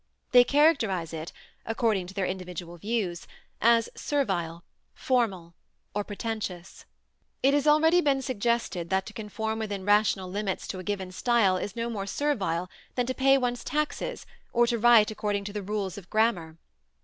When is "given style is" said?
10.83-11.75